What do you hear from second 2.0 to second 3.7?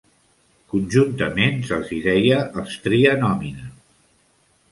deia els "tria nomina".